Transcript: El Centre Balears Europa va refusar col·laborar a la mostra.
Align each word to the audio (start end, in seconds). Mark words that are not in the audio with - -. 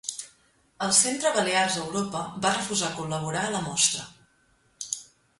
El 0.85 0.93
Centre 0.99 1.33
Balears 1.33 1.75
Europa 1.81 2.21
va 2.45 2.53
refusar 2.55 2.89
col·laborar 3.01 3.43
a 3.49 3.51
la 3.57 3.61
mostra. 3.67 4.07